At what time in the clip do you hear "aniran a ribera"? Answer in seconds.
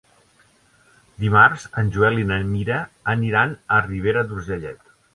3.17-4.29